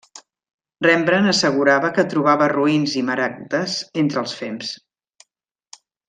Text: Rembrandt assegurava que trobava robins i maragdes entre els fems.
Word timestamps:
Rembrandt 0.85 1.31
assegurava 1.33 1.91
que 1.97 2.05
trobava 2.15 2.47
robins 2.55 2.95
i 3.01 3.07
maragdes 3.13 3.75
entre 4.05 4.23
els 4.25 4.33
fems. 4.43 4.73